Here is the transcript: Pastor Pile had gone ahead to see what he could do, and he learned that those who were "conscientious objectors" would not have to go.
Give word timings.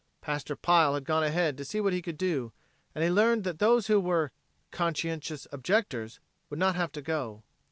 Pastor 0.19 0.55
Pile 0.55 0.95
had 0.95 1.03
gone 1.05 1.21
ahead 1.23 1.59
to 1.59 1.63
see 1.63 1.79
what 1.79 1.93
he 1.93 2.01
could 2.01 2.17
do, 2.17 2.51
and 2.95 3.03
he 3.03 3.09
learned 3.11 3.43
that 3.43 3.59
those 3.59 3.85
who 3.85 3.99
were 3.99 4.31
"conscientious 4.71 5.45
objectors" 5.51 6.19
would 6.49 6.57
not 6.57 6.73
have 6.75 6.91
to 6.93 7.03
go. 7.03 7.43